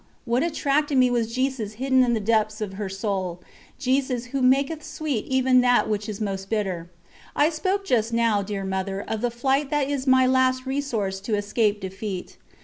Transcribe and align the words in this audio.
What 0.25 0.41
attracted 0.41 0.97
me 0.97 1.11
was 1.11 1.31
Jesus 1.31 1.73
hidden 1.73 2.03
in 2.03 2.15
the 2.15 2.19
depths 2.19 2.59
of 2.59 2.73
her 2.73 2.89
soul 2.89 3.39
Jesus 3.77 4.25
who 4.33 4.41
maketh 4.41 4.83
sweet 4.83 5.25
even 5.27 5.61
that 5.61 5.87
which 5.87 6.09
is 6.09 6.19
most 6.19 6.49
bitter. 6.49 6.89
I 7.35 7.51
spoke 7.51 7.85
just 7.85 8.11
now, 8.11 8.41
dear 8.41 8.65
Mother, 8.65 9.01
of 9.07 9.21
the 9.21 9.29
flight 9.29 9.69
that 9.69 9.87
is 9.87 10.07
my 10.07 10.25
last 10.25 10.65
resource 10.65 11.19
to 11.19 11.35
escape 11.35 11.81
defeat. 11.81 12.37